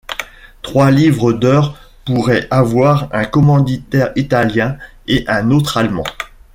Trois 0.63 0.89
livres 0.89 1.31
d'heures 1.31 1.77
pourraient 2.05 2.47
avoir 2.49 3.07
un 3.13 3.23
commanditaire 3.25 4.11
italien 4.15 4.75
et 5.07 5.23
un 5.27 5.51
autre 5.51 5.77
allemand. 5.77 6.05